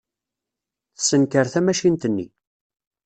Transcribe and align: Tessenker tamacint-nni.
Tessenker 0.95 1.45
tamacint-nni. 1.53 2.27